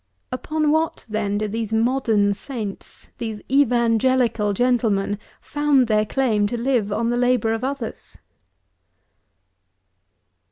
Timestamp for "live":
6.59-6.91